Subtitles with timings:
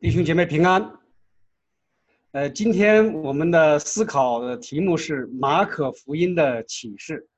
[0.00, 0.98] 弟兄姐妹平安。
[2.30, 7.28] 呃，今天我们的思考的题目是马可福音的启示。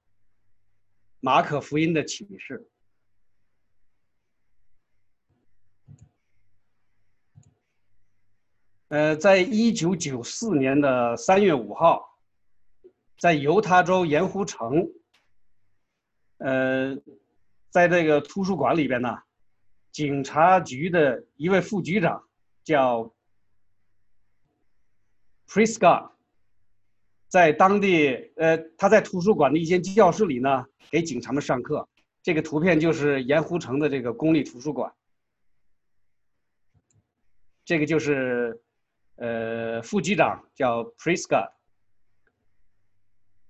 [1.18, 2.70] 马可福音的启示。
[8.90, 12.16] 呃，在一九九四年的三月五号，
[13.18, 14.88] 在犹他州盐湖城，
[16.38, 16.96] 呃，
[17.70, 19.18] 在这个图书馆里边呢，
[19.90, 22.22] 警察局的一位副局长。
[22.64, 23.12] 叫
[25.48, 26.10] Prescott，
[27.28, 31.88] 在当地，呃，他在图书馆的一间教室里呢，给警察们上课。
[32.22, 34.92] 这个图片就是盐湖城的这个公立图书馆。
[37.64, 38.62] 这个就是，
[39.16, 41.50] 呃，副局长叫 Prescott。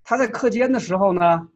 [0.03, 1.49] 他在课间的时候呢，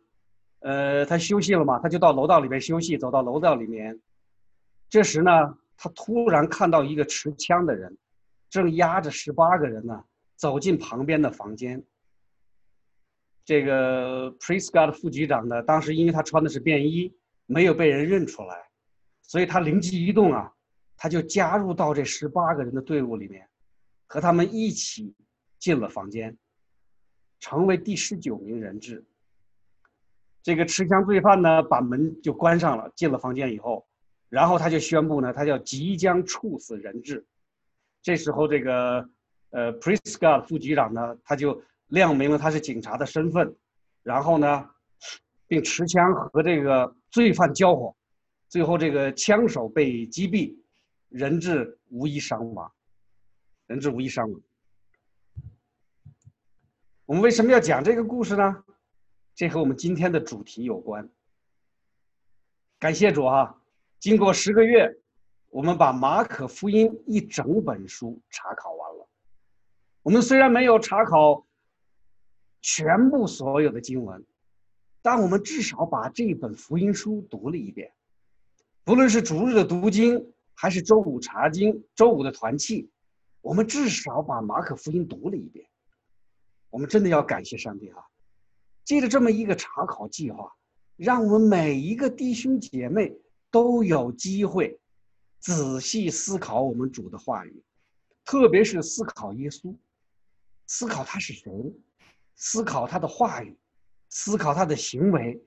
[0.61, 4.01] 呃，他休息了嘛，他就到楼道里面休息，走到楼道里面。
[4.91, 5.59] 这时呢。
[5.77, 7.97] 他突然看到一个持枪的人，
[8.49, 11.85] 正押着十八个人呢，走进旁边的房间。
[13.45, 17.15] 这个 Prescott 副局长呢，当时因为他穿的是便衣，
[17.47, 18.57] 没有被人认出来，
[19.23, 20.53] 所以他灵机一动啊，
[20.97, 23.49] 他就加入到这十八个人的队伍里面，
[24.07, 25.15] 和他们一起
[25.59, 26.37] 进了房间，
[27.39, 29.05] 成为第十九名人质。
[30.43, 33.87] 这个持枪罪犯呢，把门就关上了，进了房间以后。
[34.29, 37.25] 然后他就宣布呢，他要即将处死人质。
[38.03, 39.09] 这时候，这个
[39.51, 43.55] 呃，Prescott 副局长呢，他就亮明了他是警察的身份，
[44.03, 44.71] 然后呢，
[45.47, 47.97] 并持枪和这个罪犯交火，
[48.49, 50.57] 最后这个枪手被击毙，
[51.09, 52.71] 人质无一伤亡，
[53.67, 54.41] 人质无一伤亡。
[57.07, 58.65] 我们为什么要讲这个故事呢？
[59.35, 61.09] 这和我们今天的主题有关。
[62.79, 63.55] 感谢主啊！
[64.07, 65.01] 经过十个月，
[65.51, 69.09] 我们把马可福音一整本书查考完了。
[70.05, 71.45] 我们虽然没有查考
[72.63, 74.25] 全部所有的经文，
[75.03, 77.91] 但我们至少把这本福音书读了一遍。
[78.85, 82.89] 不论是逐日的读经，还是周五查经、周五的团契，
[83.41, 85.67] 我们至少把马可福音读了一遍。
[86.71, 87.99] 我们真的要感谢上帝啊！
[88.85, 90.53] 借着这么一个查考计划，
[90.95, 93.13] 让我们每一个弟兄姐妹。
[93.57, 94.79] 都有机会
[95.41, 97.65] 仔细思考我们主的话语，
[98.23, 99.75] 特别是思考耶稣，
[100.67, 101.51] 思考他是谁，
[102.35, 103.57] 思考他的话语，
[104.11, 105.43] 思考他的行为，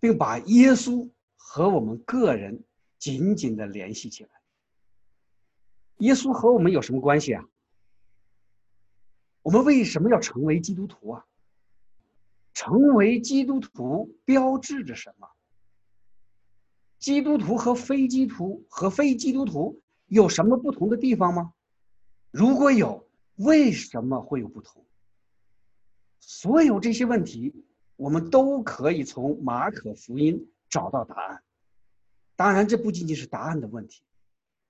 [0.00, 2.64] 并把耶稣和我们个人
[2.98, 4.30] 紧紧的联系起来。
[5.98, 7.44] 耶稣和我们有什么关系啊？
[9.42, 11.26] 我们为什么要成为基督徒啊？
[12.54, 15.28] 成为基督徒标志着什么？
[17.00, 21.54] 基督徒和非基督徒和非基督徒有什么不同的地方吗？
[22.30, 24.84] 如果有，为什么会有不同？
[26.20, 27.64] 所有这些问题，
[27.96, 31.42] 我们都可以从马可福音找到答案。
[32.36, 34.02] 当然，这不仅仅是答案的问题，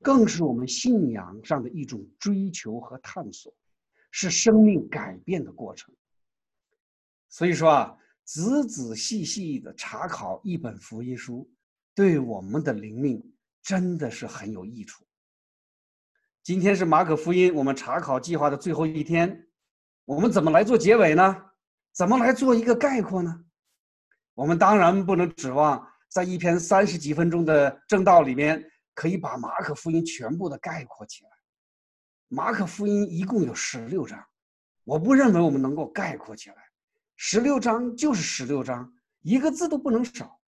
[0.00, 3.52] 更是我们信仰上的一种追求和探索，
[4.12, 5.92] 是生命改变的过程。
[7.28, 11.50] 所以说啊，仔仔细细的查考一本福音书。
[11.94, 13.22] 对我们的灵命
[13.62, 15.04] 真的是很有益处。
[16.42, 19.46] 今天是马可福音我们查考计划的最后一天，
[20.04, 21.36] 我们怎么来做结尾呢？
[21.92, 23.44] 怎么来做一个概括呢？
[24.34, 28.64] 我们当然不能指望在一篇三十几分钟的正道里面
[28.94, 31.30] 可以把马可福音全部的概括起来。
[32.28, 34.24] 马可福音一共有十六章，
[34.84, 36.56] 我不认为我们能够概括起来。
[37.16, 38.90] 十六章就是十六章，
[39.20, 40.39] 一个字都不能少。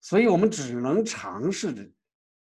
[0.00, 1.88] 所以我们只能尝试着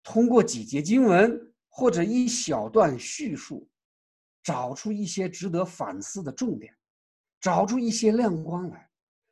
[0.04, 3.70] 通过几节经文或者一小段叙述，
[4.44, 6.76] 找出一些值得反思的重点，
[7.40, 8.90] 找出一些亮光来，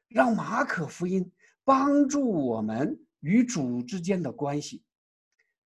[0.07, 1.31] 让马可福音
[1.63, 4.83] 帮助我们与主之间的关系，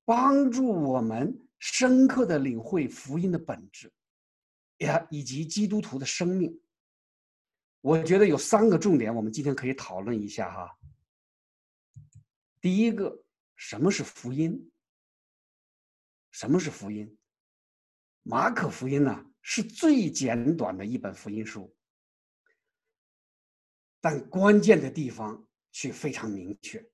[0.04, 3.92] 帮助我们深刻的领会福音的本质，
[4.78, 6.58] 呀，以及基督徒的生命。
[7.80, 10.77] 我觉得有三个重点，我们今天可以讨论一下哈。
[12.60, 13.24] 第一个，
[13.56, 14.70] 什么是福音？
[16.30, 17.16] 什么是福音？
[18.22, 21.74] 马可福音呢，是最简短的一本福音书，
[24.00, 26.84] 但关键的地方却非常明确。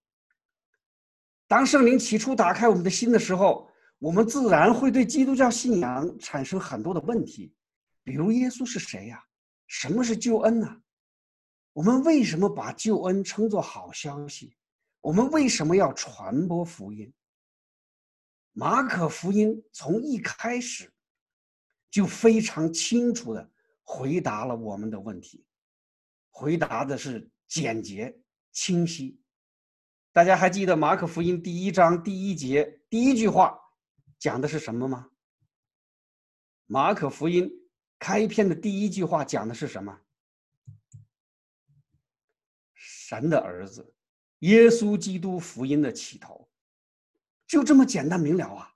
[1.47, 7.55] 当圣灵起初打开我们的心的时候，我们自然会对基督教信仰产生很多的问题，
[8.03, 9.25] 比如耶稣是谁呀？
[9.67, 10.83] 什么是救恩呢？
[11.73, 14.57] 我们为什么把救恩称作好消息？
[15.05, 17.13] 我们为什么要传播福音？
[18.53, 20.91] 马可福音从一开始
[21.91, 23.53] 就非常清楚的
[23.83, 25.45] 回答了我们的问题，
[26.31, 28.19] 回答的是简洁
[28.51, 29.21] 清晰。
[30.11, 33.61] 大家还记得马可福音第一章第一节第一句话
[34.19, 35.11] 讲的是什么吗？
[36.65, 37.51] 马可福音
[37.99, 40.01] 开篇的第一句话讲的是什么？
[42.73, 43.94] 神的儿子，
[44.45, 46.47] 耶稣基督福音的起头，
[47.47, 48.71] 就这么简单明了啊！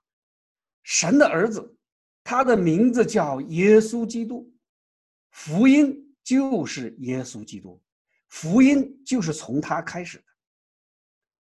[0.81, 1.77] 神的儿子，
[2.23, 4.51] 他的名字叫耶稣基督，
[5.29, 7.79] 福音就是耶稣基督，
[8.29, 10.23] 福音就是从他开始的。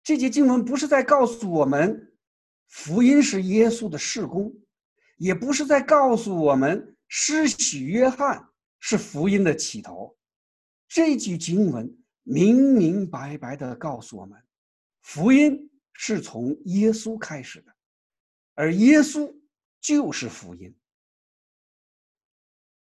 [0.04, 2.14] 这节经文不是在告诉我们，
[2.68, 4.54] 福音是耶稣的事工，
[5.18, 8.48] 也不是在告诉我们施洗约翰
[8.80, 10.16] 是福音的起头。
[10.88, 12.03] 这句经文。
[12.24, 14.42] 明明白白的告诉我们，
[15.02, 17.76] 福音是从耶稣开始的，
[18.56, 19.34] 而耶稣
[19.80, 20.74] 就是福音。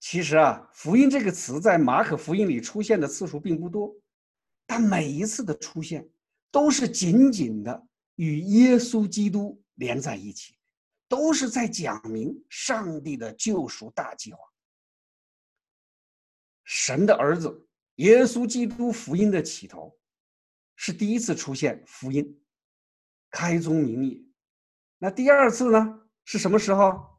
[0.01, 3.95] 其实啊，福音这个词在马可福音里出现的次数并不多，
[4.67, 6.09] 但每一次的出现
[6.51, 7.87] 都是紧紧的
[8.17, 10.57] 与耶稣基督连在一起，
[11.09, 14.39] 都是在讲明上帝的救赎大计划，
[16.65, 17.68] 神的儿子。
[17.99, 19.99] 耶稣基督福音的起头，
[20.77, 22.41] 是第一次出现福音，
[23.29, 24.33] 开宗明义。
[24.99, 26.01] 那第二次呢？
[26.25, 27.19] 是什么时候？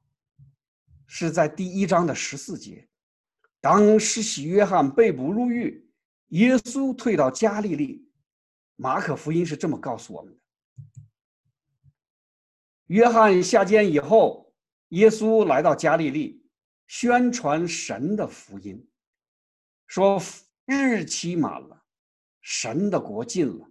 [1.05, 2.87] 是在第一章的十四节，
[3.59, 5.91] 当施洗约翰被捕入狱，
[6.27, 8.09] 耶稣退到加利利。
[8.77, 10.39] 马可福音是这么告诉我们的：
[12.85, 14.53] 约翰下监以后，
[14.89, 16.47] 耶稣来到加利利，
[16.87, 18.87] 宣传神的福音，
[19.85, 20.21] 说。
[20.71, 21.83] 日期满了，
[22.42, 23.68] 神的国近了，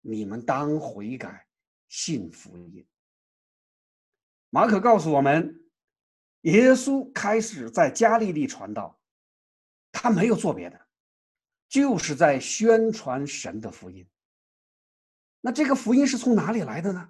[0.00, 1.46] 你们当悔改，
[1.88, 2.84] 信福音。
[4.50, 5.64] 马可告诉我们，
[6.40, 9.00] 耶稣开始在加利利传道，
[9.92, 10.88] 他没有做别的，
[11.68, 14.04] 就是在宣传神的福音。
[15.42, 17.08] 那这个福音是从哪里来的呢？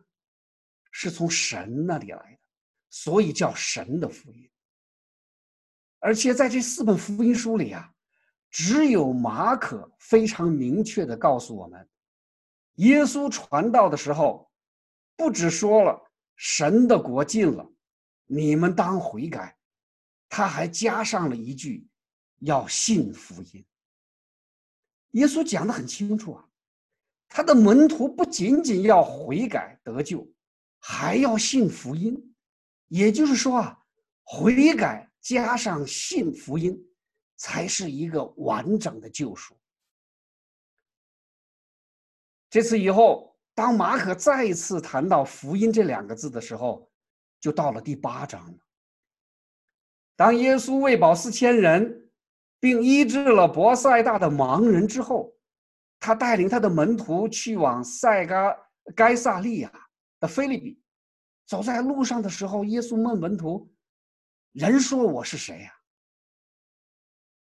[0.90, 2.38] 是从神那里来的，
[2.90, 4.50] 所以叫神的福音。
[6.00, 7.94] 而且在这四本福音书里啊。
[8.52, 11.88] 只有马可非常明确的告诉我们，
[12.74, 14.52] 耶稣传道的时候，
[15.16, 15.98] 不只说了
[16.36, 17.66] 神的国近了，
[18.26, 19.56] 你们当悔改，
[20.28, 21.88] 他还加上了一句，
[22.40, 23.64] 要信福音。
[25.12, 26.44] 耶稣讲的很清楚啊，
[27.28, 30.30] 他的门徒不仅仅要悔改得救，
[30.78, 32.34] 还要信福音，
[32.88, 33.78] 也就是说啊，
[34.22, 36.78] 悔改加上信福音。
[37.42, 39.52] 才是一个完整的救赎。
[42.48, 46.88] 这次以后，当马可再一次谈到福音这两个字的时候，
[47.40, 48.58] 就到了第八章了。
[50.14, 52.08] 当耶稣喂饱四千人，
[52.60, 55.34] 并医治了博塞大的盲人之后，
[55.98, 58.56] 他带领他的门徒去往塞嘎
[58.94, 59.88] 该萨利亚
[60.20, 60.80] 的菲利比。
[61.44, 63.68] 走在路上的时候，耶稣问门徒
[64.54, 65.76] ：“人说我是谁呀？”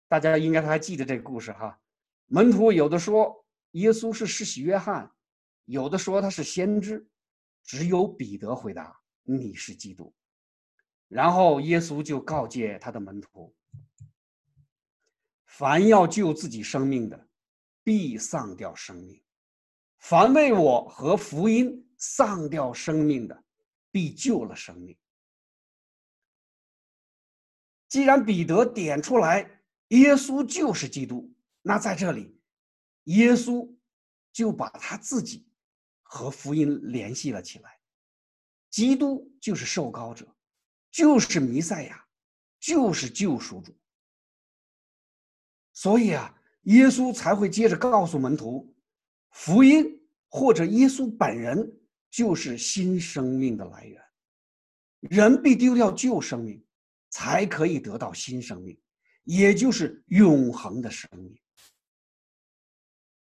[0.06, 1.80] 大家应该还记得这个故事哈，
[2.26, 5.10] 门徒有的说耶稣是施洗约翰，
[5.64, 7.04] 有的说他是先知，
[7.64, 10.14] 只有彼得回答你是基督。
[11.08, 13.52] 然后耶稣就告诫他的门徒：
[15.46, 17.28] 凡要救自己生命的，
[17.82, 19.20] 必丧掉生命；
[19.98, 23.44] 凡为我和福音丧掉生命的，
[23.90, 24.96] 必救了生命。
[27.88, 29.50] 既然彼得点出来。
[29.88, 32.36] 耶稣就是基督，那在这里，
[33.04, 33.70] 耶稣
[34.32, 35.46] 就把他自己
[36.02, 37.78] 和福音联系了起来。
[38.70, 40.26] 基督就是受膏者，
[40.90, 42.04] 就是弥赛亚，
[42.58, 43.72] 就是救赎主。
[45.72, 48.74] 所以啊，耶稣才会接着告诉门徒，
[49.30, 49.84] 福音
[50.28, 51.72] 或者耶稣本人
[52.10, 54.02] 就是新生命的来源。
[55.00, 56.64] 人必丢掉旧生命，
[57.10, 58.80] 才可以得到新生命。
[59.24, 61.36] 也就是永恒的生命。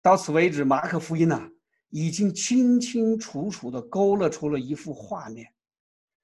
[0.01, 1.51] 到此为止，马可福音呢，
[1.89, 5.51] 已经清清楚楚的勾勒出了一幅画面。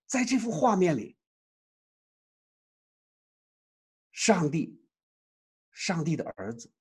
[0.05, 1.15] 在这幅画面里，
[4.11, 4.79] 上帝、
[5.71, 6.71] 上帝的儿子、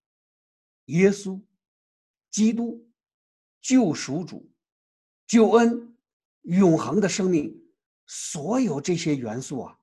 [0.86, 1.40] 耶稣、
[2.30, 2.90] 基督、
[3.60, 4.50] 救赎主、
[5.26, 5.96] 救恩、
[6.42, 7.54] 永恒的生命，
[8.06, 9.78] 所有这些元素啊，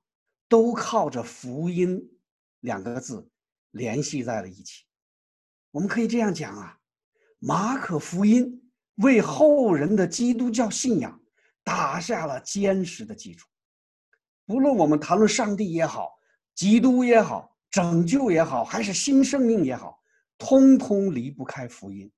[0.48, 2.17] 都靠着福音。
[2.60, 3.30] 两个字
[3.70, 4.84] 联系在了一起，
[5.70, 6.78] 我们可以这样讲啊，
[7.38, 11.20] 马可福音为后人的基督教信仰
[11.62, 13.48] 打下了坚实的基础。
[14.46, 16.18] 不论我们谈论上帝也好，
[16.54, 20.02] 基督也好，拯救也好，还是新生命也好，
[20.38, 22.10] 通通离不开福音，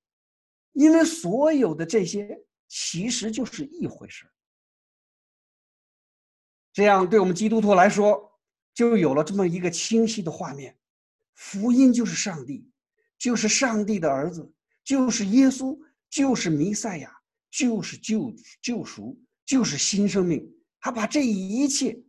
[0.73, 4.31] 因为所有的这些其实就是一回事
[6.73, 8.30] 这样，对我们基督徒来说，
[8.73, 10.77] 就有了这么一个清晰的画面：
[11.35, 12.71] 福音就是上帝，
[13.19, 14.53] 就是上帝的儿子，
[14.85, 20.51] 就是耶稣，就是弥赛亚，就是救救赎，就是新生命。
[20.81, 22.03] 他把这一切，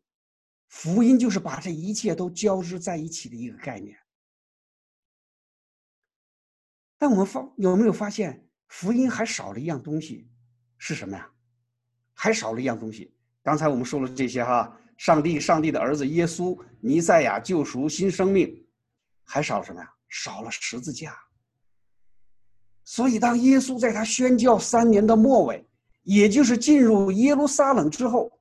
[0.70, 3.98] 福音就是把这一切都交织在一起的一个概念。
[6.98, 10.30] 但我们发有没有发现，福音还少了一样东西，
[10.78, 11.30] 是什么呀？
[12.14, 13.14] 还少了一样东西。
[13.44, 18.64] 刚才我们说了这些哈，上帝、上帝的儿子耶稣、弥赛亚、救赎、新生命，
[19.24, 19.92] 还少什么呀？
[20.10, 21.18] 少了十字架。
[22.84, 25.68] 所以，当耶稣在他宣教三年的末尾，
[26.04, 28.32] 也就是进入耶路撒冷之后，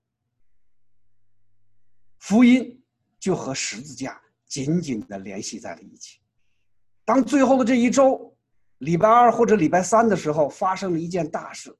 [2.19, 2.85] 福音
[3.19, 6.21] 就和十字架紧紧的联系在了一起。
[7.07, 8.37] 当最后的这一周，
[8.77, 11.75] 礼拜二或者礼拜三的时候，发生了一件大事，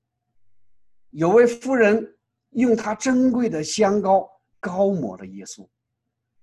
[1.11, 2.17] 有位夫人。
[2.55, 4.29] 用她珍贵的香膏
[4.61, 5.67] 高抹了耶稣。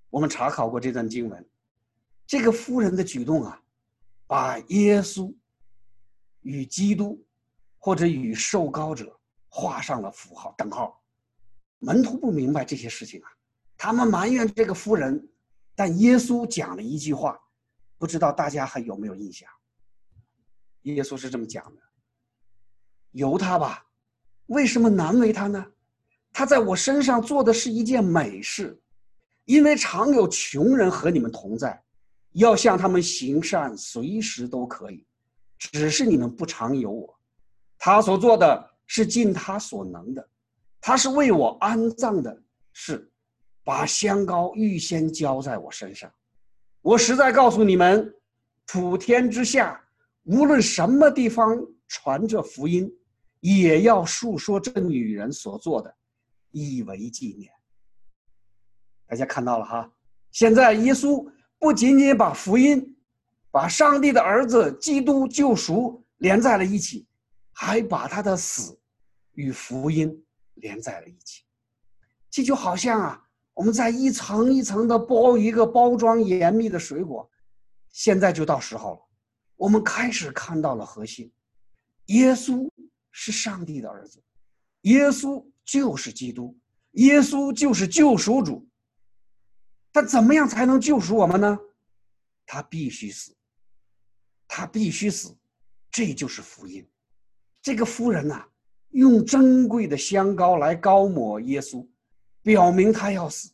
[0.09, 1.49] 我们查考过这段经文，
[2.25, 3.61] 这个夫人的举动啊，
[4.25, 5.33] 把耶稣
[6.41, 7.23] 与基督
[7.77, 11.01] 或者与受膏者画上了符号等号。
[11.79, 13.29] 门徒不明白这些事情啊，
[13.77, 15.29] 他们埋怨这个夫人，
[15.75, 17.39] 但耶稣讲了一句话，
[17.97, 19.47] 不知道大家还有没有印象？
[20.83, 21.81] 耶稣是这么讲的
[23.11, 23.85] ：“由他吧，
[24.45, 25.65] 为什么难为他呢？”
[26.37, 28.79] 他在我身上做的是一件美事，
[29.45, 31.81] 因为常有穷人和你们同在，
[32.33, 35.03] 要向他们行善，随时都可以，
[35.57, 37.19] 只是你们不常有我。
[37.79, 40.29] 他所做的是尽他所能的，
[40.79, 42.39] 他是为我安葬的
[42.71, 43.11] 事，
[43.63, 46.07] 把香膏预先浇在我身上。
[46.83, 48.13] 我实在告诉你们，
[48.67, 49.83] 普天之下，
[50.25, 52.87] 无论什么地方传这福音，
[53.39, 55.91] 也要述说这女人所做的。
[56.51, 57.51] 以为纪念。
[59.05, 59.91] 大家看到了哈，
[60.31, 61.25] 现在耶稣
[61.57, 62.97] 不仅仅把福音、
[63.51, 67.07] 把上帝的儿子基督救赎连在了一起，
[67.53, 68.77] 还把他的死
[69.31, 70.25] 与福音
[70.55, 71.43] 连在了一起。
[72.29, 73.23] 这就好像啊，
[73.53, 77.29] 我们在一层一层的包一个包装严密的水果，
[77.91, 78.99] 现在就到时候了，
[79.55, 81.31] 我们开始看到了核心：
[82.07, 82.69] 耶稣
[83.11, 84.21] 是上帝的儿子，
[84.81, 85.45] 耶稣。
[85.67, 86.57] 就是基督，
[86.93, 88.67] 耶稣就是救赎主。
[89.91, 91.59] 他怎么样才能救赎我们呢？
[92.45, 93.35] 他必须死，
[94.47, 95.37] 他必须死，
[95.91, 96.87] 这就是福音。
[97.61, 98.45] 这个夫人呐，
[98.91, 101.85] 用珍贵的香膏来膏抹耶稣，
[102.41, 103.51] 表明他要死，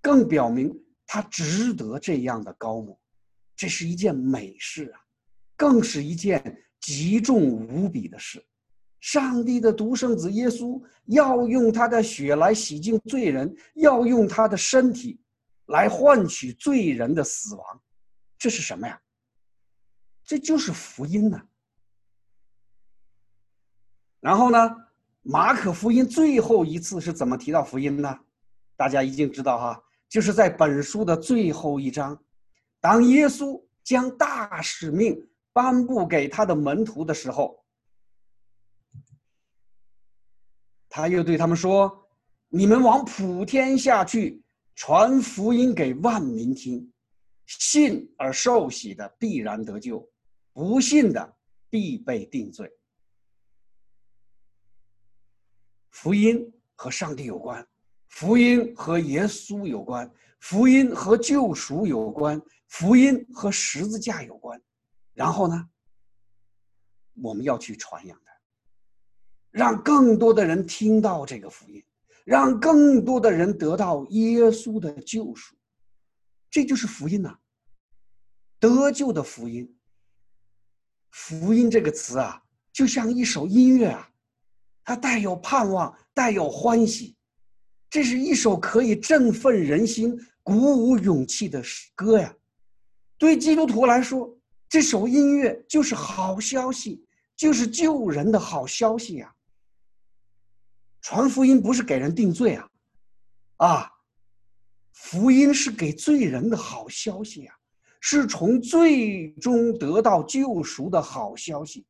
[0.00, 0.74] 更表明
[1.06, 2.98] 他值得这样的膏抹。
[3.54, 5.00] 这是一件美事啊，
[5.56, 8.42] 更是一件极重无比的事。
[9.04, 15.20] 上帝的独生子耶稣要用他的血来洗净罪人，要用他的身体
[15.66, 17.82] 来换取罪人的死亡，
[18.38, 18.98] 这是什么呀？
[20.24, 21.38] 这就是福音呐。
[24.20, 24.74] 然后呢，
[25.20, 28.18] 马可福音最后一次是怎么提到福音呢？
[28.74, 32.18] 大家一定知道哈，就是在本书的最后一章，
[32.80, 37.62] 当耶稣将大使命颁布给他的门徒的时候。
[40.96, 42.06] 他又对他们说
[42.48, 44.40] ：“你们往普天下去，
[44.76, 46.88] 传福音给万民听。
[47.46, 50.08] 信而受洗的必然得救，
[50.52, 51.36] 不信的
[51.68, 52.70] 必被定罪。”
[55.90, 57.66] 福音和上帝有关，
[58.10, 60.08] 福音和耶稣有关，
[60.38, 64.62] 福音和救赎有关，福音和十字架有关。
[65.12, 65.68] 然后呢，
[67.20, 68.16] 我们要去传扬。
[69.54, 71.80] 让更多的人听到这个福音，
[72.24, 75.54] 让更多的人得到耶稣的救赎，
[76.50, 77.38] 这就是福音呐。
[78.58, 79.72] 得救的福音。
[81.12, 82.42] 福音这个词啊，
[82.72, 84.10] 就像一首音乐啊，
[84.82, 87.14] 它带有盼望，带有欢喜，
[87.88, 91.62] 这是一首可以振奋人心、鼓舞勇气的
[91.94, 92.34] 歌呀。
[93.16, 94.36] 对基督徒来说，
[94.68, 97.06] 这首音乐就是好消息，
[97.36, 99.32] 就是救人的好消息呀。
[101.04, 102.66] 传福音不是给人定罪啊，
[103.58, 103.90] 啊，
[104.94, 107.54] 福音是给罪人的好消息啊，
[108.00, 111.84] 是从最终得到救赎的好消息。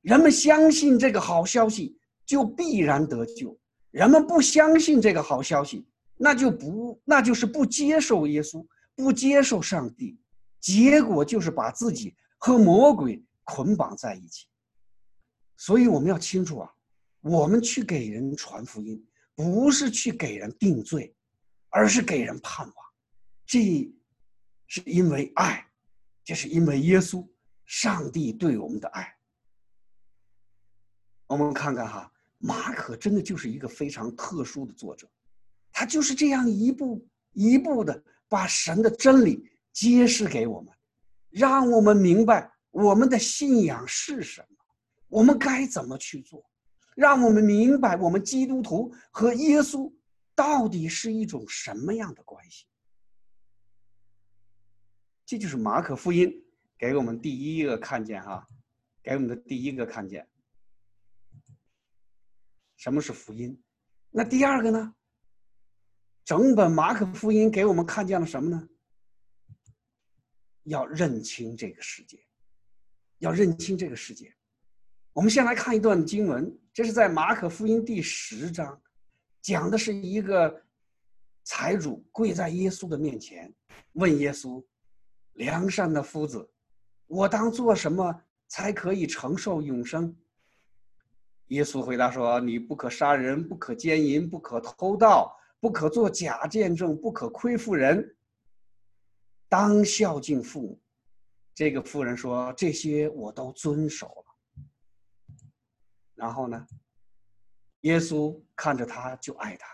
[0.00, 3.52] 人们相信这个好消息，就必然得救；
[3.90, 5.84] 人们不相信这个好消息，
[6.16, 10.16] 那就不那就是不接受耶稣，不接受上帝，
[10.60, 14.46] 结果就是把自己和魔鬼捆绑在一起。
[15.56, 16.70] 所以我们要清楚啊，
[17.26, 19.04] 我们去给人传福音，
[19.34, 21.12] 不是去给人定罪，
[21.70, 22.74] 而是给人盼望。
[23.44, 23.92] 这
[24.68, 25.68] 是因为爱，
[26.22, 27.26] 这是因为耶稣，
[27.64, 29.12] 上帝对我们的爱。
[31.26, 35.10] 我们看看哈，马可真的就是一个非常特殊的作者，
[35.72, 40.72] 他就是这样一步一步的把神的真理揭示给我们，
[41.30, 44.56] 让我们明白我们的信仰是什么，
[45.08, 46.48] 我们该怎么去做，
[46.96, 49.92] 让我们明白我们基督徒和耶稣
[50.34, 52.66] 到底是一种什么样的关系。
[55.26, 56.42] 这就是马可福音
[56.78, 58.48] 给我们第一个看见哈，
[59.02, 60.26] 给我们的第一个看见。
[62.76, 63.62] 什么是福音？
[64.10, 64.94] 那第二个呢？
[66.24, 68.68] 整本马可福音给我们看见了什么呢？
[70.62, 72.24] 要认清这个世界，
[73.18, 74.34] 要认清这个世界。
[75.12, 78.78] 我们先来看一段经文，这是在马可福音第十章，
[79.40, 80.62] 讲的是一个
[81.42, 83.50] 财主跪在耶稣的面前，
[83.92, 84.62] 问耶稣
[85.32, 86.46] ：“良善的夫子，
[87.06, 88.14] 我当做什么
[88.48, 90.14] 才可以承受永生？”
[91.48, 98.14] 耶稣回答说：“你不可杀人，不可奸淫，不可偷盗，不可做假见证，不可亏负人。
[99.48, 100.80] 当孝敬父母。”
[101.56, 104.22] 这个妇人说：“这些我都遵守。”
[106.16, 106.66] 然后呢，
[107.82, 109.68] 耶稣看着他就爱他，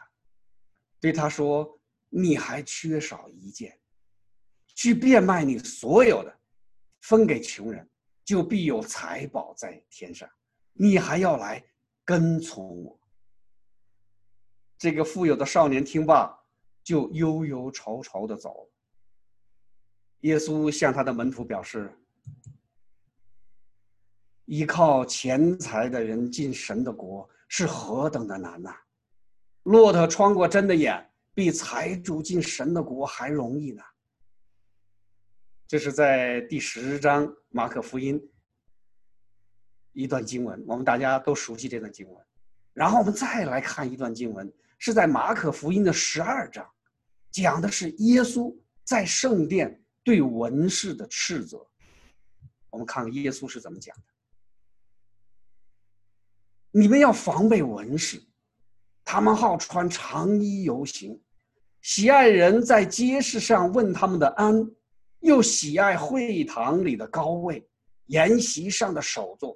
[1.01, 1.81] 对他说
[2.11, 3.81] ：“你还缺少一件，
[4.75, 6.39] 去变卖你所有的，
[7.01, 7.89] 分给穷人，
[8.25, 10.29] 就必有财宝在天上。”
[10.75, 11.65] 你还要来
[12.05, 13.00] 跟从我？
[14.78, 16.37] 这个富有的少年听罢，
[16.83, 18.71] 就忧忧愁愁的走了。
[20.21, 21.97] 耶稣向他的门徒表示：
[24.47, 28.75] 依靠钱财的人进神的国是何等的难呐！
[29.65, 33.83] 骆驼穿过针的眼，比财主进神的国还容易呢。
[35.69, 38.21] 这是在第十章马可福音。
[39.93, 42.26] 一段经文，我们大家都熟悉这段经文。
[42.73, 46.67] 然后我们再来看一段经文，是在马可福音的十二章，
[47.31, 51.65] 讲的是耶稣在圣殿对文士的斥责。
[52.71, 54.02] 我们看看耶稣是怎么讲的
[56.75, 58.21] ：“你们要防备文士，
[59.04, 61.21] 他们好穿长衣游行，
[61.82, 64.67] 喜爱人在街市上问他们的安，
[65.21, 67.69] 又喜爱会堂里的高位，
[68.06, 69.54] 筵席上的首座。”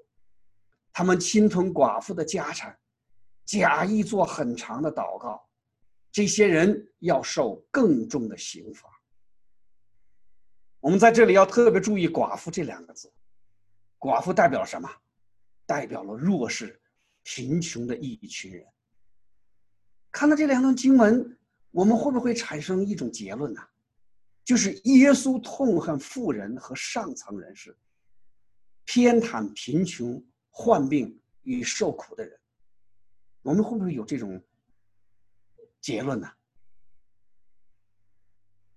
[0.92, 2.78] 他们侵吞寡妇的家产，
[3.46, 5.42] 假意做很长的祷告，
[6.12, 8.90] 这些人要受更重的刑罚。
[10.80, 13.10] 我们在这里要特别注意“寡妇”这两个字
[13.98, 14.88] ，“寡妇”代表什么？
[15.66, 16.80] 代表了弱势、
[17.26, 18.64] 贫穷的一群人。
[20.12, 21.36] 看到这两段经文，
[21.72, 23.60] 我们会不会产生一种结论呢？
[24.44, 27.76] 就是耶稣痛恨富人和上层人士，
[28.84, 30.24] 偏袒贫穷。
[30.58, 32.40] 患病与受苦的人，
[33.42, 34.42] 我们会不会有这种
[35.82, 36.32] 结论呢？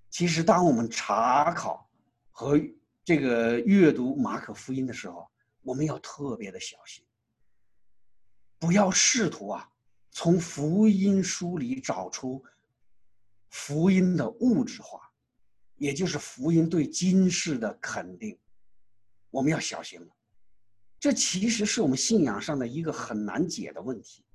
[0.10, 1.90] 其实，当我们查考
[2.32, 2.60] 和
[3.06, 5.26] 这个阅读马可福音的时候，
[5.62, 7.02] 我们要特别的小心，
[8.60, 9.70] 不要试图啊
[10.12, 12.44] 从福音书里找出
[13.50, 15.00] 福音的物质化，
[15.76, 18.38] 也就是福音对今世的肯定，
[19.30, 20.08] 我们要小心了。
[21.00, 24.26] 这其实是我们信仰上的一个很难解的问题，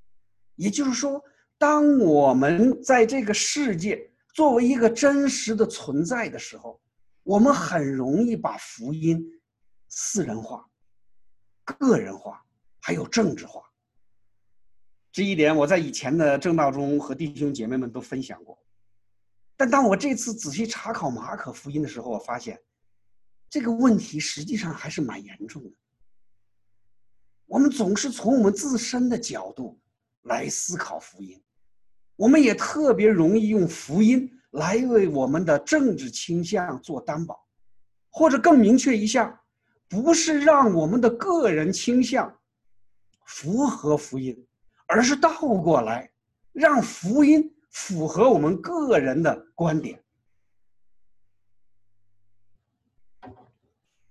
[0.56, 1.22] 也就是说，
[1.58, 6.80] 当我们在这个世界作为一个真实的存在的时候，
[7.22, 9.22] 我们很容易把福音
[9.88, 10.66] 私人化、
[11.64, 12.42] 个人化，
[12.80, 13.62] 还有政治化。
[15.14, 18.58] 这一点我在以前的正道中和弟兄姐妹们都分享过，
[19.56, 22.60] 但当我这次仔细查考马可福音的时候，我发现
[23.48, 25.70] 这个问题实际上还是蛮严重的。
[27.46, 29.78] 我们总是从我们自身的角度
[30.22, 31.40] 来思考福音，
[32.16, 37.46] 我们也特别容易用福音来为我们的政治倾向做担保，
[38.10, 39.40] 或者更明确一下，
[39.88, 42.36] 不是让我们的个人倾向
[43.24, 44.44] 符合福音，
[44.94, 46.08] 而是倒过来
[46.52, 50.00] 让福音符合我们个人的观点。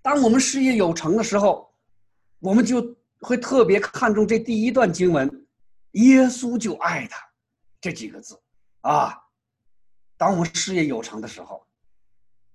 [0.02, 1.74] 当我们事业有成的时候，
[2.38, 2.94] 我们就。
[3.20, 5.46] 会特别看重这第一段经文，
[5.92, 7.16] 耶稣就爱他，
[7.80, 8.38] 这几个字
[8.82, 9.18] 啊。
[10.18, 11.66] 当我们事业有成的时候，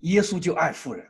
[0.02, 1.04] 耶稣就爱富人；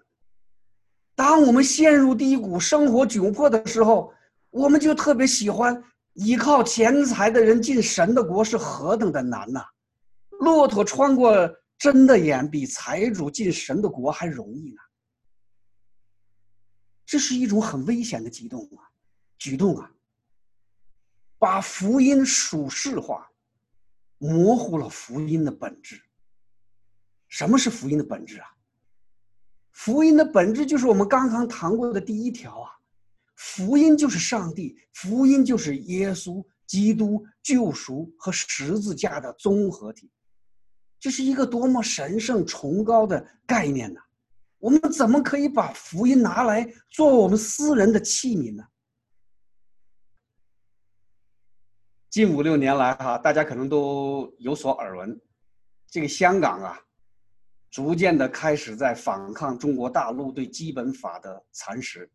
[1.13, 4.13] 当我们陷入低谷、生活窘迫的时候，
[4.49, 9.65] 我们就特别喜欢依靠钱财的人进神的国是何等的难呐！
[10.39, 11.31] 骆驼穿过
[11.77, 14.81] 针的眼，比财主进神的国还容易呢。
[17.05, 18.85] 这是一种很危险的举动啊，
[19.37, 19.91] 举动啊，
[21.37, 23.29] 把福音属世化，
[24.17, 26.01] 模糊了福音的本质。
[27.27, 28.47] 什么是福音的本质啊？
[29.71, 32.78] 福音的本质就是我们刚刚谈过的第一条啊，
[33.39, 40.11] 福音就是上帝，福音就是耶稣基督救赎和十字架的综合体，
[40.99, 44.01] 这是一个多么神圣崇高的概念呢？
[44.57, 48.65] 我们怎么可以把福音拿来做我们私人的器皿呢？
[52.09, 55.17] 近五六年来，哈，大家可能都有所耳闻，
[55.87, 56.77] 这个香港啊，
[57.71, 62.11] 逐渐的开始在反抗中国大陆对基本法的蚕食，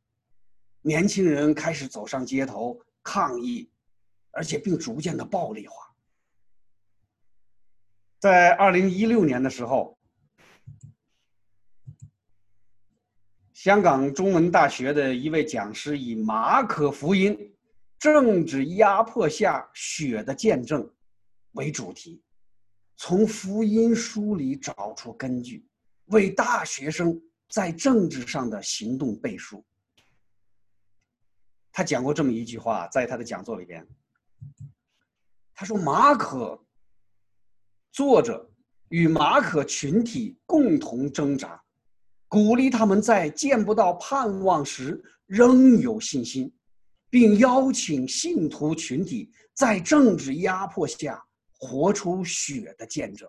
[0.87, 3.71] 年轻人开始走上街头抗议，
[4.31, 5.75] 而且并逐渐的暴力化。
[8.21, 9.99] 在二零一六年的时候。
[13.53, 17.57] 香港中文大学的一位讲师以“马可福音：
[17.99, 20.87] 政治压迫下血的见证”
[21.53, 22.23] 为主题，
[22.99, 25.67] 从福音书里找出根据，
[26.07, 27.19] 为大学生
[27.49, 29.65] 在政治上的行动背书。
[31.77, 33.85] 他讲过这么一句话，在他的讲座里边，
[35.53, 36.65] 他说：“马可
[37.91, 38.49] 作者
[38.91, 41.61] 与马可群体共同挣扎。”
[42.31, 46.53] 鼓励他们在见不到盼望时仍有信心，
[47.11, 51.21] 并邀请信徒群体在政治压迫下
[51.59, 53.29] 活出血的见证。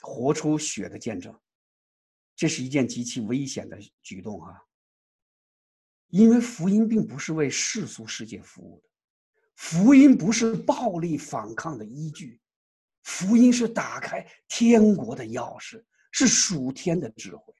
[0.00, 1.36] 活出血的见证，
[2.36, 4.62] 这是一件极其危险的举动啊！
[6.14, 8.88] 因为福音并不是为世俗世界服务的，
[9.56, 12.40] 福音不是暴力反抗的依据，
[13.02, 15.84] 福音是打开天国的钥匙。
[16.16, 17.52] 是属天的智慧。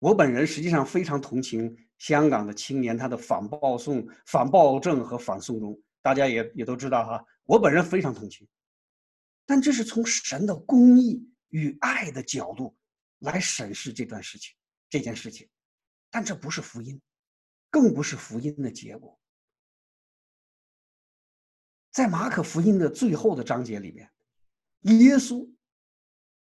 [0.00, 7.24] 我本人实际上非常同情香港的青年，他的反暴送、反暴政和反送中，大家也也都知道哈。
[7.44, 8.44] 我本人非常同情，
[9.46, 12.76] 但这是从神的公义与爱的角度
[13.20, 14.52] 来审视这段事情、
[14.90, 15.48] 这件事情，
[16.12, 17.02] 但这不是福音，
[17.70, 19.18] 更不是福音的结果。
[21.90, 24.08] 在马可福音的最后的章节里面，
[24.82, 25.52] 耶稣。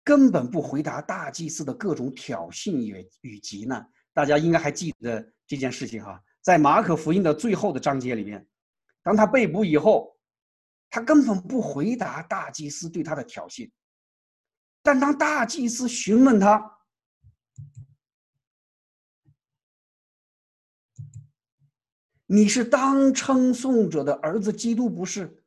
[0.04, 6.22] 根本不回答大祭司的各种挑衅与与极难，大家应该还记得这件事情哈。
[6.42, 8.46] 在马可福音的最后的章节里面，
[9.02, 10.16] 当他被捕以后，
[10.90, 13.68] 他根本不回答大祭司对他的挑衅。
[14.80, 16.56] 但当大祭司询问他
[22.26, 25.42] ：“你是当称颂者的儿子基督不是？”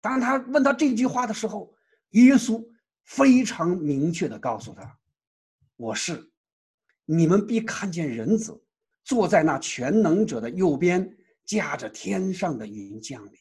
[0.00, 1.74] 当他问他这句话的时候，
[2.10, 2.66] 耶稣。
[3.06, 4.98] 非常明确的告诉他
[5.78, 6.28] ：“我是，
[7.04, 8.60] 你们必看见人子
[9.04, 13.38] 坐在那全能者的右边，驾着天上的云降临。”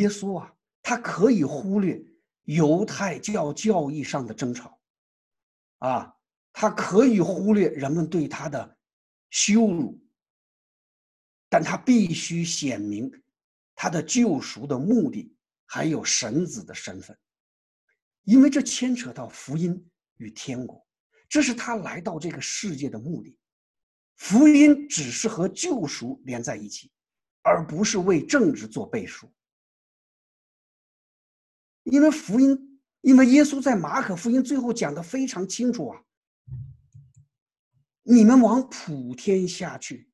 [0.00, 2.04] 耶稣啊，他可以忽略
[2.42, 4.76] 犹太教教义上的争吵，
[5.78, 6.12] 啊，
[6.52, 8.75] 他可以忽略人们对他的
[9.36, 10.02] 羞辱，
[11.46, 13.12] 但他必须显明
[13.74, 15.30] 他的救赎的目的。
[15.68, 17.18] 还有神子的身份，
[18.22, 20.86] 因为这牵扯到福音与天国，
[21.28, 23.36] 这是他来到这个世界的目的。
[24.14, 26.90] 福音只是和救赎连在一起，
[27.42, 29.30] 而不是为政治做背书。
[31.82, 36.00] 因为福音，因为耶稣在马可福音最后讲的非常清楚啊，
[38.06, 40.08] 你们往普天下去，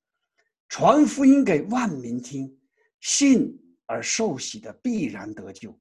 [0.68, 2.58] 传福音给万民听，
[3.00, 3.58] 信。
[3.84, 5.78] 而受洗的必然得救，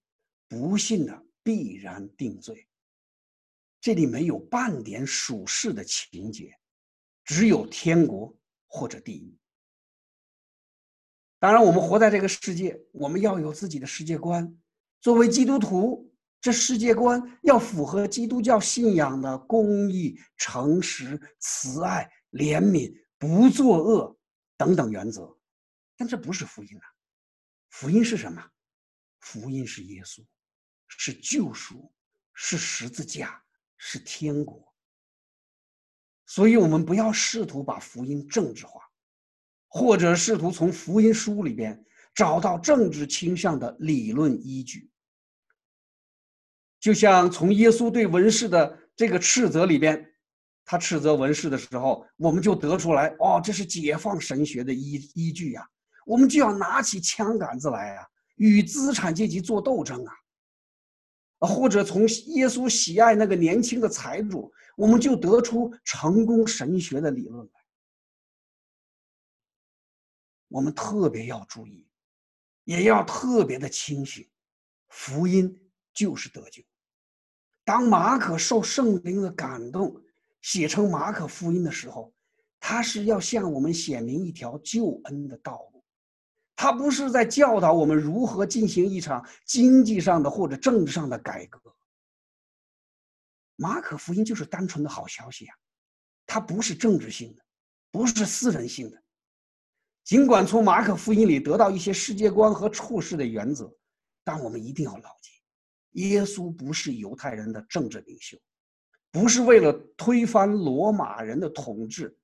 [0.50, 2.67] 不信的必然定罪。
[3.80, 6.54] 这里没有半点属世的情节，
[7.24, 9.38] 只有天国或者地狱。
[11.39, 14.54] 当然，我们活在这个世界，我们要有自己的世界观。
[15.00, 16.11] 作为基督徒，
[16.41, 24.17] 这世界观要符合基督教信仰的公义、诚实、慈爱、怜悯、不作恶
[24.58, 25.38] 等等原则。
[25.95, 26.84] 但这不是福音啊！
[27.69, 28.43] 福音是什么？
[29.19, 30.25] 福音是耶稣，
[30.88, 31.93] 是救赎，
[32.34, 33.39] 是十字架，
[33.77, 34.73] 是天国。
[36.25, 38.82] 所以，我们不要试图把福音政治化，
[39.67, 44.90] 或者试图从福音书里边找到政治倾向的理论依据。
[46.81, 50.05] 就像从耶稣对文士的这个斥责里边，
[50.65, 55.65] 他斥责文士的时候，我们就得出来，哦，这是解放神学的依依据呀。
[56.05, 60.13] 我们就要拿起枪杆子来啊，与资产阶级做斗争啊。
[61.47, 62.01] 或者从
[62.35, 67.51] 耶稣喜爱那个年轻的财主，我们就得出成功神学的理论来。
[70.47, 71.87] 我们特别要注意，
[72.63, 74.27] 也要特别的清醒，
[74.89, 76.63] 福音就是得救。
[77.71, 79.95] 当马可受圣灵的感动，
[80.41, 82.13] 写成马可福音的时候，
[82.60, 85.81] 他是要向我们显明一条救恩的道路。
[86.53, 91.62] 他不是在教导我们如何进行一场经济上的或者政治上的改革。
[93.55, 95.55] 马可福音就是单纯的好消息啊，
[96.25, 97.41] 它不是政治性的，
[97.89, 99.01] 不是私人性的。
[100.03, 103.73] 尽管从马可福音里得到一些世界观和处事的原则，
[104.25, 105.31] 但我们一定要牢记：
[105.91, 108.38] 耶稣不是犹太人的政治领袖，
[109.12, 112.17] 不是为了推翻罗马人的统治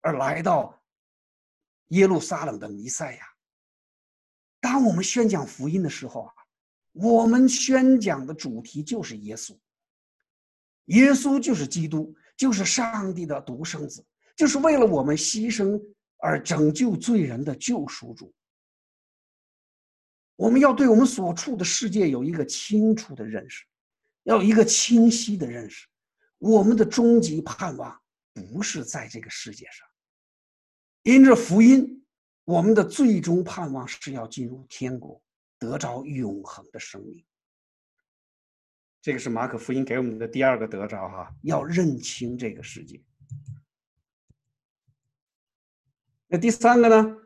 [0.00, 0.82] 而来到
[1.88, 3.24] 耶路撒冷的弥赛亚。
[4.60, 6.32] 当我们宣讲福音的时候啊，
[6.92, 9.56] 我们宣讲的主题就是耶稣。
[10.86, 15.80] 耶稣就是基督，就是上帝的独生子，就是为了我们牺牲
[16.16, 18.34] 而拯救罪人的救赎主。
[20.38, 23.64] 我们要对我们所处的世界有一个清楚的认识，
[24.22, 25.88] 要有一个清晰的认识。
[26.38, 28.00] 我们的终极盼望
[28.32, 29.84] 不是在这个世界上，
[31.02, 31.96] 因着福音。
[32.44, 35.20] 我们的最终盼望是要进入天国，
[35.58, 37.22] 得着永恒的生命。
[39.02, 43.02] 这个是马可福音给我们的第二个得着哈，要认清这个世界。
[46.26, 47.16] 那第三个呢？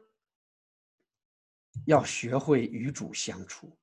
[1.86, 3.76] 要学会与主相处。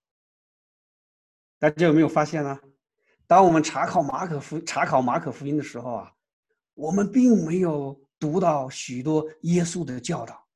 [1.57, 2.59] 大家有没有发现呢？
[3.27, 6.13] 当我们查考马可福查考马可福音的时候啊，
[6.73, 10.47] 我们并没有读到许多耶稣的教导。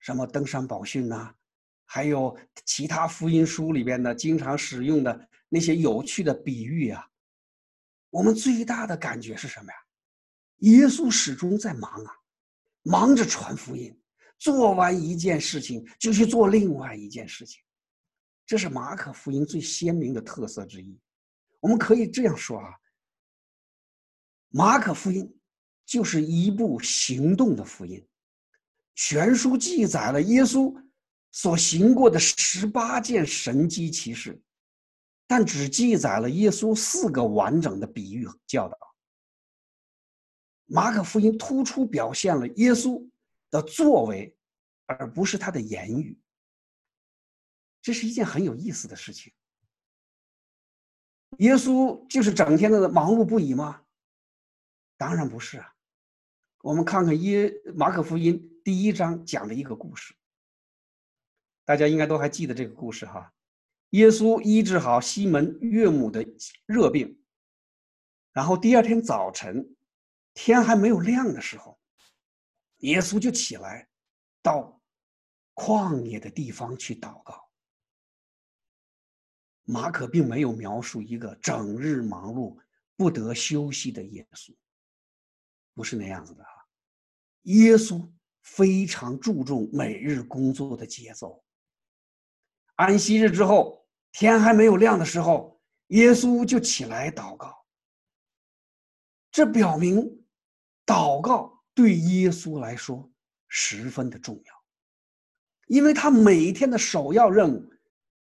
[0.00, 1.34] 什么登山宝训呐，
[1.86, 7.08] 还有其他福音书里边的经常使用的那些有趣的比喻啊，
[8.10, 9.78] 我们最大的感觉是什么呀？
[10.58, 12.12] 耶稣始终在忙啊，
[12.82, 13.98] 忙着传福音，
[14.40, 17.62] 做完一件事情就去做另外一件事情，
[18.46, 20.98] 这是马可福音最鲜明的特色之一。
[21.60, 22.72] 我们可以这样说啊，
[24.48, 25.38] 马可福音
[25.84, 28.02] 就是一部行动的福音。
[28.94, 30.74] 全书记载了耶稣
[31.30, 34.40] 所行过的十八件神迹奇事，
[35.26, 38.76] 但只记载了耶稣四个完整的比喻教导。
[40.64, 43.06] 马可福音突出表现了耶稣
[43.50, 44.36] 的作为，
[44.86, 46.20] 而不是他的言语。
[47.82, 49.32] 这是一件很有意思的事情。
[51.38, 53.84] 耶稣就是整天的忙碌不已吗？
[54.96, 55.74] 当然不是啊。
[56.62, 58.46] 我们看看耶马可福音。
[58.62, 60.14] 第一章讲的一个故事，
[61.64, 63.32] 大家应该都还记得这个故事哈。
[63.90, 66.22] 耶稣医治好西门岳母的
[66.66, 67.22] 热病，
[68.32, 69.74] 然后第二天早晨，
[70.34, 71.79] 天还没有亮的时候，
[72.80, 73.88] 耶稣就起来，
[74.42, 74.80] 到
[75.54, 77.50] 旷野的地方去祷告。
[79.64, 82.58] 马可并没有描述一个整日忙碌、
[82.96, 84.54] 不得休息的耶稣，
[85.74, 86.50] 不是那样子的哈。
[87.42, 88.10] 耶稣。
[88.42, 91.44] 非常注重每日工作的节奏。
[92.76, 97.54] 安息日之后，天还没有亮的时候，耶稣就起来祷告。
[99.30, 100.26] 这表明，
[100.86, 103.10] 祷告对耶稣来说
[103.48, 104.64] 十分的重要，
[105.66, 107.72] 因为他每天的首要任务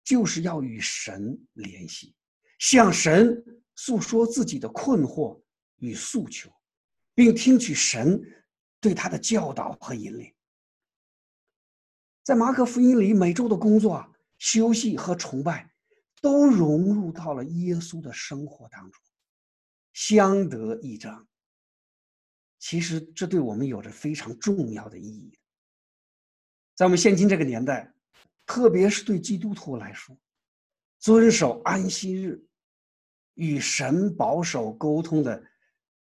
[0.03, 2.17] 就是要与神联系，
[2.59, 3.45] 向神
[3.77, 5.41] 诉说自己的困惑
[5.77, 6.51] 与诉求，
[7.15, 8.21] 并听取神。
[8.81, 10.35] 对他的教导和引领，
[12.23, 15.73] 在马可福音里，每周的工作、休息和崇拜，
[16.21, 19.03] 都融入到了耶稣的生活当中，
[19.95, 21.27] 相得益彰。
[22.67, 25.39] 其实，这对我们有着非常重要的意义。
[26.75, 27.93] 在我们现今这个年代，
[28.47, 30.17] 特别是对基督徒来说，
[30.99, 32.43] 遵守安息日，
[33.35, 35.45] 与神保守沟通的。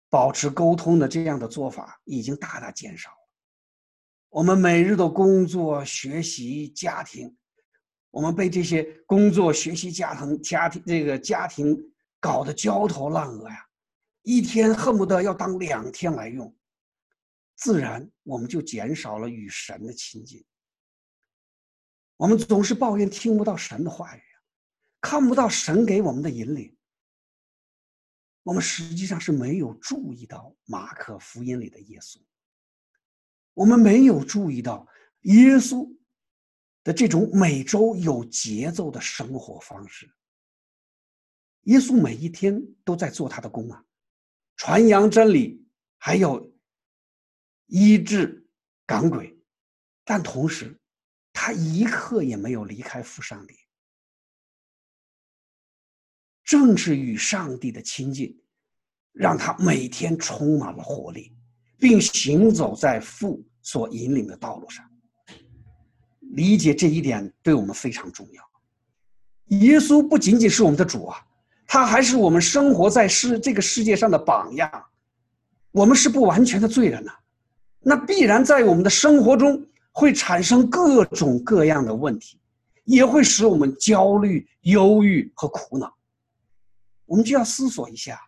[0.07, 3.17] 保持沟通的这样的做法已经大大减少了。
[4.29, 7.35] 我们每日的工作、学习、家庭，
[8.11, 11.75] 我们被这些工作、学习、家庭、家庭这个家庭
[12.19, 13.64] 搞得焦头烂额呀，
[14.25, 16.53] 一天恨不得要当两天来用，
[17.55, 20.43] 自然我们就减少了与神的亲近。
[22.17, 24.21] 我们总是抱怨听不到神的话语，
[24.99, 26.75] 看不到神给我们的引领。
[28.41, 32.19] 我们实际上是没有注意到马可福音里的耶稣，
[33.53, 34.87] 我们没有注意到
[35.21, 35.95] 耶稣
[36.83, 40.11] 的这种每周有节奏的生活方式。
[41.65, 43.85] 耶稣每一天都在做他的工啊，
[44.57, 45.65] 传扬真理，
[45.97, 46.53] 还有
[47.67, 48.47] 医治
[48.85, 49.37] 赶鬼，
[50.03, 50.79] 但同时，
[51.33, 53.55] 他一刻也没有离开父上帝。
[56.43, 58.39] 正是与上帝的亲近，
[59.11, 61.35] 让他每天充满了活力，
[61.77, 64.87] 并行走在父所引领的道路上。
[66.19, 68.43] 理解这一点对我们非常重要。
[69.57, 71.24] 耶稣不仅仅是我们的主啊，
[71.67, 74.85] 他还是我们生活在世这个世界上的榜样。
[75.71, 77.11] 我们是不完全的罪人呐，
[77.81, 82.39] 那必然在我们的生活中会产生各种各样的问题，
[82.85, 85.93] 也会使我们焦虑、忧郁和苦恼。
[87.05, 88.19] 我们就要思索一下：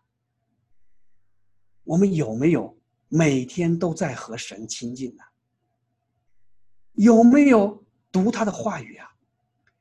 [1.84, 5.24] 我们有没有每天都在和神亲近呢？
[6.94, 9.10] 有没有读他的话语啊？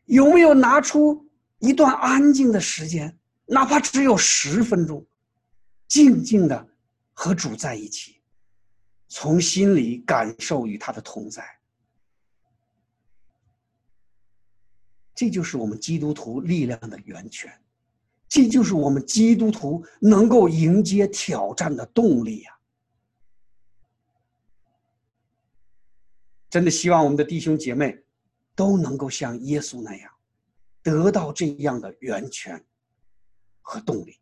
[0.05, 1.27] 有没有拿出
[1.59, 5.07] 一段安静的时间，哪怕只有十分钟，
[5.89, 6.69] 静静的
[7.13, 8.21] 和主在一起，
[9.09, 11.45] 从心里感受与他的同在？
[15.15, 17.51] 这就是我们基督徒力量的源泉。
[18.29, 22.59] 这就是我们基督徒能够迎接挑战的动力呀！
[26.51, 28.05] 真的希望我们的弟兄姐妹
[28.57, 30.13] 都能够像耶稣那样，
[30.83, 32.63] 得到这样的源泉
[33.67, 34.21] 和动力。